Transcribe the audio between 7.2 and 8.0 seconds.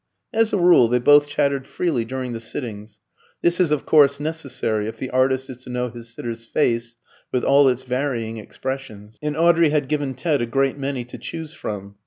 with all its